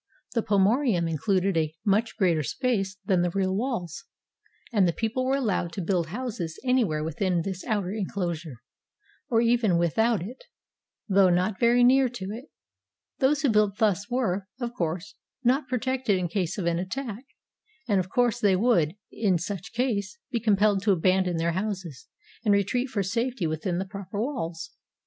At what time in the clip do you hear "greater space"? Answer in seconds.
2.17-2.97